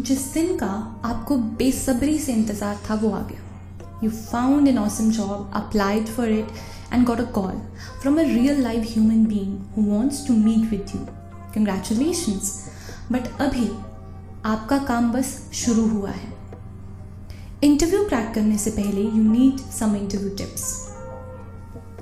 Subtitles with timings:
[0.00, 0.66] जिस दिन का
[1.04, 6.28] आपको बेसब्री से इंतज़ार था, वो आ गया। You found an awesome job applied for
[6.28, 6.46] it
[6.92, 7.58] and got a call
[8.02, 11.00] from a real life human being who wants to meet with you
[11.54, 12.52] congratulations
[13.12, 13.68] but अभी
[14.44, 16.32] आपका काम बस शुरू हुआ है।
[17.64, 20.64] इंटरव्यू क्रैक करने से पहले you need some interview tips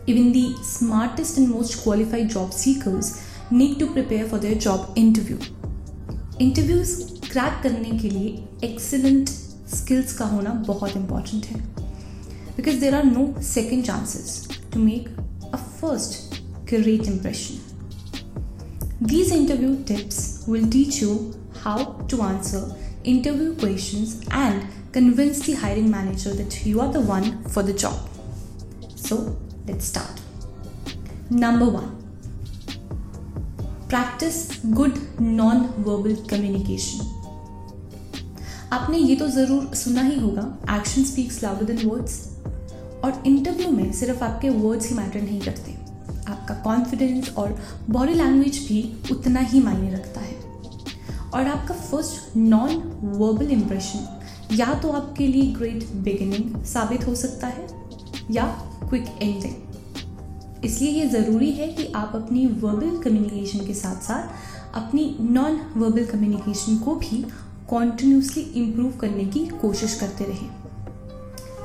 [0.08, 3.14] even the smartest and most qualified job seekers
[3.52, 5.36] need to prepare for their job interview
[6.40, 7.00] interviews
[7.32, 9.28] crack करने के लिए एक्सीलेंट
[9.74, 11.60] स्किल्स का होना बहुत इंपॉर्टेंट है।
[12.56, 15.08] Because there are no second chances to make
[15.54, 16.34] a first
[16.68, 17.68] create impression
[19.04, 21.14] these interview tips will teach you
[21.56, 24.62] how to answer interview question and
[24.94, 28.08] convince the hiring manager that you are the one for the job
[29.06, 29.16] so
[29.66, 31.96] let start number one
[33.88, 37.19] practice good non verbal communication
[38.72, 42.18] आपने ये तो ज़रूर सुना ही होगा action speaks louder than words
[43.04, 45.72] और interview में सिर्फ़ आपके वर्ड्स ही मैटर नहीं करते।
[46.28, 47.56] आपका कॉन्फिडेंस और
[47.90, 48.82] बॉडी लैंग्वेज भी
[49.12, 50.38] उतना ही मायने रखता है।
[51.30, 57.46] और आपका फ़र्स्ट नॉन वर्बल इम्प्रेशन या तो आपके लिए ग्रेट बिगिनिंग साबित हो सकता
[57.46, 57.66] है,
[58.30, 58.44] या
[58.80, 65.14] क्विक एंडिंग इसलिए ये ज़रूरी है कि आप अपनी वर्बल कम्युनिकेशन के साथ साथ अपनी
[65.20, 67.24] नॉन वर्बल कम्युनिकेशन को भी
[67.70, 70.48] कॉन्टिन्यूसली इम्प्रूव करने की कोशिश करते रहें।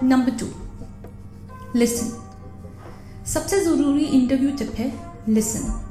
[0.03, 0.48] नंबर टू
[1.75, 2.11] लिसन
[3.25, 4.92] सबसे ज़रूरी इंटरव्यू टिप है
[5.30, 5.81] लिसन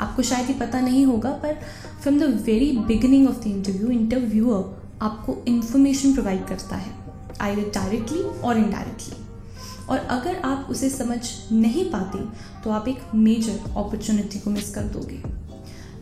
[0.00, 1.54] आपको शायद ही पता नहीं होगा, पर
[2.02, 6.92] from the very beginning of the interview interviewer आपको इन्फॉर्मेशन प्रोवाइड करता है
[7.40, 9.16] आई डायरेक्टली और इनडायरेक्टली
[9.90, 11.18] और अगर आप उसे समझ
[11.52, 12.18] नहीं पाते
[12.64, 15.22] तो आप एक मेजर अपॉर्चुनिटी को मिस कर दोगे।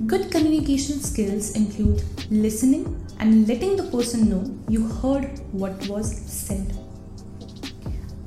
[0.03, 2.85] Good communication skills include listening
[3.21, 6.73] and letting the person know you heard what was said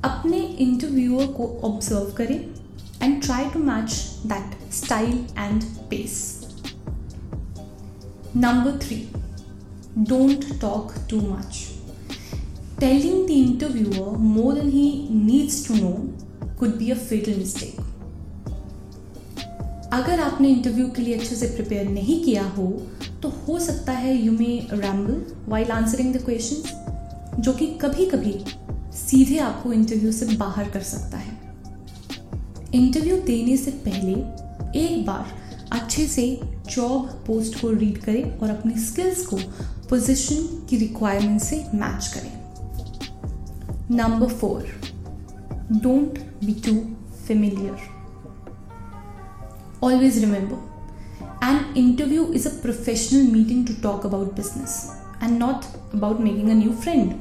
[0.04, 2.38] अपने इंटरव्यूअर को ऑब्ज़र्व करें
[3.02, 3.92] and try to match
[4.26, 6.18] that style and pace
[8.36, 9.04] number three
[9.98, 11.66] don't talk too much
[12.80, 14.84] telling the interviewer more than he
[15.22, 15.96] needs to know
[16.58, 17.78] could be a fatal mistake.
[19.92, 22.66] अगर आपने interview के लिए अच्छे से prepare नहीं किया हो
[23.22, 28.34] तो हो सकता है you may ramble while answering the question जो कि कभी कभी
[28.96, 31.38] सीधे आपको इंटरव्यू से बाहर कर सकता है
[32.74, 34.12] इंटरव्यू देने से पहले
[34.80, 35.38] एक बार
[35.72, 36.28] अच्छे से
[36.70, 39.36] जॉब पोस्ट को रीड करें और अपनी स्किल्स को
[39.88, 42.38] पोजीशन की रिक्वायरमेंट से मैच करें
[43.90, 44.66] Number 4.
[45.80, 47.76] Don't be too familiar.
[49.80, 50.58] Always remember,
[51.40, 56.54] an interview is a professional meeting to talk about business and not about making a
[56.54, 57.14] new friend.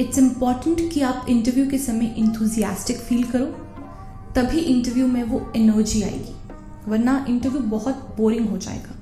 [0.00, 3.44] It's important कि आप interview के समय enthusiastic feel करो
[4.36, 6.34] तभी interview में वो energy आएगी
[6.90, 8.96] वरना इंटरव्यू बहुत बोरिंग हो जाएगा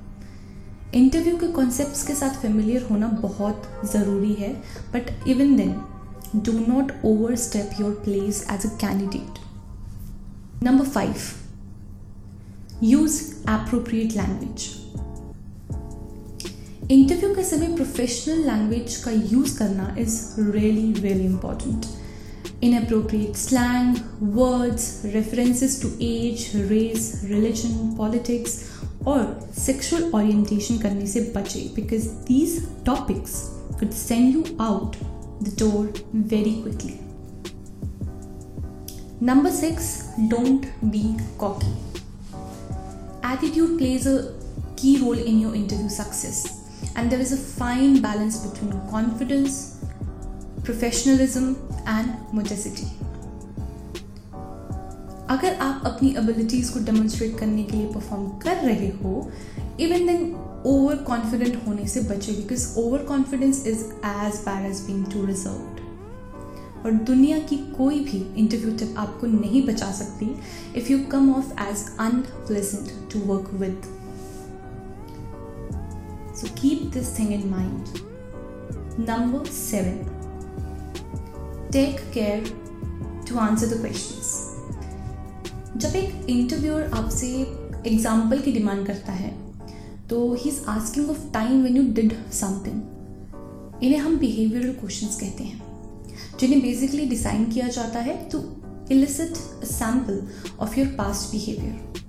[0.99, 4.53] इंटरव्यू के कॉन्सेप्ट्स के साथ फेमिलियर होना बहुत ज़रूरी है
[4.93, 5.75] but even then
[6.35, 9.39] do not overstep your place as a candidate.
[10.61, 11.44] Number 5.
[12.82, 13.16] Use
[13.46, 14.68] appropriate language.
[16.90, 21.86] Interview के समय प्रोफेशनल लैंग्वेज का यूज़ करना is really really important
[22.62, 29.20] inappropriate slang, words, references to age, race, religion, politics, or
[29.52, 33.36] sexual orientation करने से बचे because these topics
[33.78, 34.96] could send you out
[35.40, 36.98] the door very quickly.
[39.20, 41.72] Number six, don't be cocky.
[43.24, 44.34] Attitude plays a
[44.76, 46.62] key role in your interview success,
[46.96, 49.84] and there is a fine balance between confidence,
[50.64, 52.88] professionalism, and modesty.
[55.30, 59.12] अगर आप अपनी abilities को demonstrate करने के लिए perform कर रहे हो
[59.80, 60.24] इवन देन
[60.66, 65.83] ओवर कॉन्फिडेंट होने से बचे because over confidence is as bad as being too reserve
[66.85, 70.25] और दुनिया की कोई भी इंटरव्यू टिप आपको नहीं बचा सकती
[70.75, 73.81] if you come off as unpleasant to work with
[76.35, 79.97] so keep this thing in mind number seven
[81.71, 82.53] take care
[83.29, 84.33] to answer the questions
[85.77, 87.27] जब एक इंटरव्यूअर आपसे
[87.87, 89.35] एग्ज़ाम्पल की डिमांड करता है
[90.09, 95.43] तो he is asking of time when you did something इन्हें हम behavioural questions कहते
[95.43, 95.64] हैं।
[96.39, 98.43] जिन्हें बेसिकली डिज़ाइन किया जाता है to
[98.91, 99.35] elicit
[99.65, 100.21] sample
[100.59, 102.03] of your past behaviour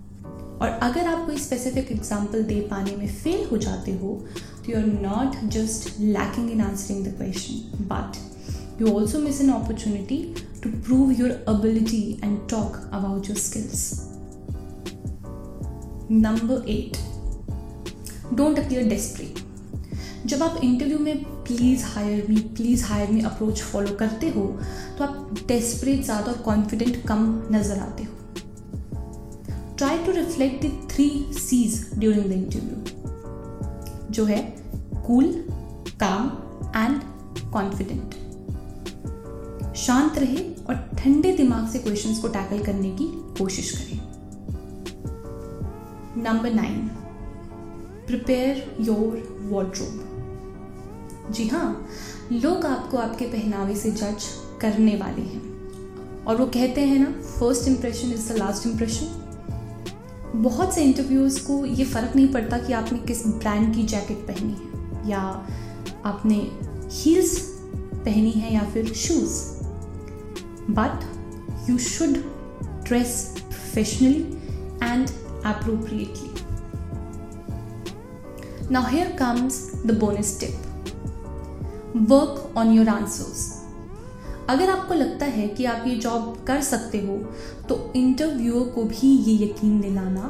[0.62, 4.78] और अगर आप कोई स्पेसिफिक एग्ज़ाम्पल दे पाने में फेल हो जाते हो तो you
[4.78, 10.22] are not just lacking in answering the question but you also miss an opportunity
[10.62, 13.90] to prove your ability and talk about your skills
[16.10, 16.96] number eight
[18.34, 19.45] don't appear desperate
[20.26, 24.42] जब आप interview में please hire me please hire me approach follow करते हो
[24.98, 27.20] तो आप desperate ज़्यादा और confident कम
[27.52, 28.12] नज़र आते हो।
[29.78, 32.76] Try to reflect the three Cs during the interview
[34.10, 34.40] जो है
[35.06, 35.32] कूल
[36.02, 36.26] काम
[36.76, 37.00] एंड
[37.52, 38.14] कॉन्फिडेंट
[39.76, 43.06] शांत रहे और ठंडे दिमाग से क्वेश्चंस को टैकल करने की
[43.38, 43.98] कोशिश करें।
[46.24, 46.86] Number nine
[48.06, 50.14] prepare your wardrobe
[51.30, 51.88] जी हाँ
[52.32, 54.24] लोग आपको आपके पहनावे से जज
[54.60, 60.74] करने वाले हैं। और वो कहते हैं ना first impression is the last impression बहुत
[60.74, 65.10] से इंटरव्यूज़ को ये फ़र्क नहीं पड़ता कि आपने किस ब्रांड की जैकेट पहनी है
[65.10, 65.20] या
[66.04, 66.36] आपने
[66.92, 67.38] हील्स
[67.94, 69.38] पहनी है या फिर shoes
[70.70, 72.16] but you should
[72.84, 74.20] dress professionally
[74.82, 75.08] and
[75.46, 76.30] appropriately.
[78.68, 80.65] Now, here comes the bonus tip
[82.04, 83.52] work on your answers
[84.50, 87.16] अगर आपको लगता है कि आप ये जॉब कर सकते हो
[87.68, 90.24] तो इंटरव्यूअर को भी ये यकीन दिलाना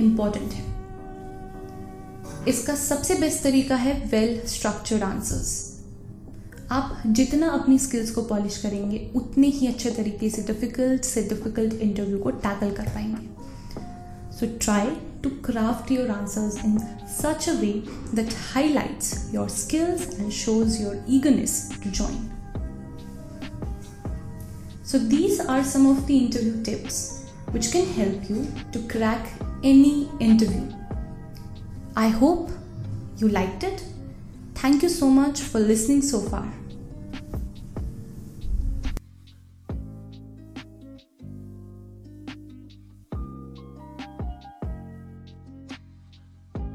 [0.00, 0.64] इंपॉर्टेंट है।
[2.48, 5.54] इसका सबसे बेस्ट तरीका है वेल स्ट्रक्चर्ड आंसर्स
[6.70, 11.74] आप जितना अपनी स्किल्स को पॉलिश करेंगे, उतने ही अच्छे तरीके से डिफ़िकल्ट से डिफ़िकल्ट
[11.74, 14.86] इंटरव्यू को टैकल कर पाएँगे। So try
[15.26, 17.80] to craft your answers in such a way
[18.14, 22.30] that highlights your skills and shows your eagerness to join.
[24.84, 29.26] So, these are some of the interview tips which can help you to crack
[29.64, 30.64] any interview.
[31.96, 32.50] I hope
[33.16, 33.82] you liked it.
[34.54, 36.46] Thank you so much for listening so far.